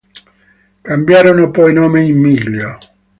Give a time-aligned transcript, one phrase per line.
[0.81, 2.79] Cambiarono poi nome in "Miglio".